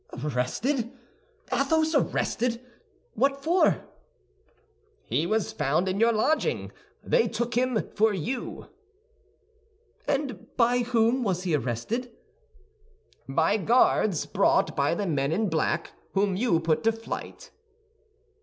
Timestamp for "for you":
7.93-8.65